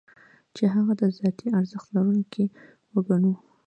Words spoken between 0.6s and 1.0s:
هغه